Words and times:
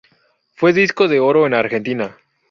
Fue 0.55 0.73
disco 0.73 1.07
de 1.07 1.19
oro 1.19 1.45
en 1.45 1.53
Argentina. 1.53 2.17